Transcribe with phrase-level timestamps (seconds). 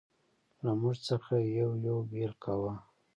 [0.63, 2.73] له موږ څخه یې یو یو بېل کاوه.